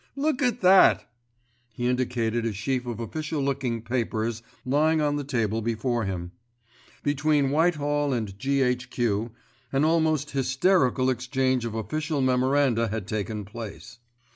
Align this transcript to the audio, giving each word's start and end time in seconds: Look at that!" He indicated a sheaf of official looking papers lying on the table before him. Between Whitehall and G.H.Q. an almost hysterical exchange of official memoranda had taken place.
Look 0.15 0.41
at 0.41 0.61
that!" 0.61 1.07
He 1.75 1.85
indicated 1.85 2.43
a 2.43 2.53
sheaf 2.53 2.87
of 2.87 2.99
official 2.99 3.39
looking 3.39 3.83
papers 3.83 4.41
lying 4.65 4.99
on 4.99 5.15
the 5.15 5.23
table 5.23 5.61
before 5.61 6.05
him. 6.05 6.31
Between 7.03 7.51
Whitehall 7.51 8.11
and 8.11 8.35
G.H.Q. 8.39 9.29
an 9.71 9.85
almost 9.85 10.31
hysterical 10.31 11.11
exchange 11.11 11.65
of 11.65 11.75
official 11.75 12.19
memoranda 12.19 12.87
had 12.87 13.05
taken 13.07 13.45
place. 13.45 13.99